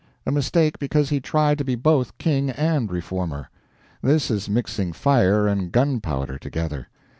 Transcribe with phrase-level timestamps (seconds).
[0.25, 3.51] A mistake because he tried to be both king and reformer.
[4.01, 6.87] This is mixing fire and gunpowder together.